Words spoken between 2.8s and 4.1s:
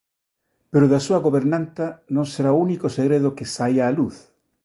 segredo que saia á